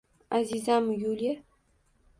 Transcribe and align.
Azizam 0.31 0.85
Yuliya! 0.91 1.35